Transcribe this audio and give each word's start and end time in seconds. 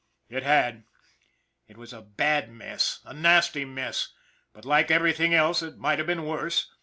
It 0.29 0.41
had. 0.41 0.85
It 1.67 1.77
was 1.77 1.93
a 1.93 2.01
bad 2.01 2.49
mess, 2.49 3.01
a 3.05 3.13
nasty 3.13 3.65
mess 3.65 4.11
but, 4.51 4.65
like 4.65 4.89
everything 4.89 5.31
else, 5.35 5.61
it 5.61 5.77
might 5.77 5.99
have 5.99 6.07
been 6.07 6.25
worse. 6.25 6.71